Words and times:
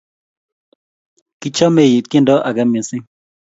kichomei 1.39 1.95
tiendo 2.09 2.35
age 2.49 2.63
mising' 2.71 3.07